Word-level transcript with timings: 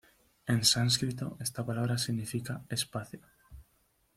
En 0.53 0.61
sánscrito 0.71 1.37
esta 1.45 1.63
palabra 1.63 1.95
significa 1.99 2.63
"espacio". 2.69 3.19